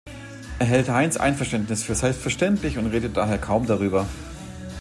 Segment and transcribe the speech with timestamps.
[0.57, 4.07] Er hält Heinz‘ Einverständnis für selbstverständlich und redet daher kaum darüber.